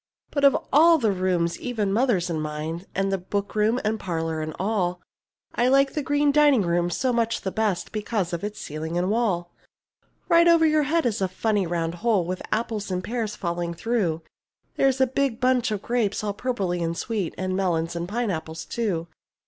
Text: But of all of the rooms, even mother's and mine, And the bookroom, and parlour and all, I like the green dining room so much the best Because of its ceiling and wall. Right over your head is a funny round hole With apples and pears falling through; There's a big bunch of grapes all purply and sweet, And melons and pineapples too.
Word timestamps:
But 0.31 0.43
of 0.43 0.57
all 0.73 0.95
of 0.95 1.03
the 1.03 1.11
rooms, 1.11 1.59
even 1.59 1.93
mother's 1.93 2.27
and 2.27 2.41
mine, 2.41 2.87
And 2.95 3.11
the 3.11 3.19
bookroom, 3.19 3.79
and 3.83 3.99
parlour 3.99 4.41
and 4.41 4.55
all, 4.57 4.99
I 5.53 5.67
like 5.67 5.93
the 5.93 6.01
green 6.01 6.31
dining 6.31 6.63
room 6.63 6.89
so 6.89 7.13
much 7.13 7.41
the 7.41 7.51
best 7.51 7.91
Because 7.91 8.33
of 8.33 8.43
its 8.43 8.59
ceiling 8.59 8.97
and 8.97 9.11
wall. 9.11 9.51
Right 10.27 10.47
over 10.47 10.65
your 10.65 10.81
head 10.89 11.05
is 11.05 11.21
a 11.21 11.27
funny 11.27 11.67
round 11.67 11.93
hole 12.01 12.25
With 12.25 12.41
apples 12.51 12.89
and 12.89 13.03
pears 13.03 13.35
falling 13.35 13.75
through; 13.75 14.23
There's 14.75 14.99
a 14.99 15.05
big 15.05 15.39
bunch 15.39 15.69
of 15.69 15.83
grapes 15.83 16.23
all 16.23 16.33
purply 16.33 16.79
and 16.81 16.97
sweet, 16.97 17.35
And 17.37 17.55
melons 17.55 17.95
and 17.95 18.09
pineapples 18.09 18.65
too. 18.65 19.05